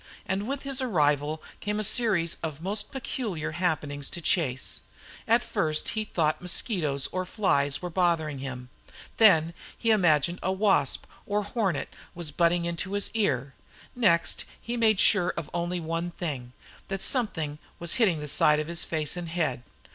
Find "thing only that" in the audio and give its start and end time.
16.09-17.03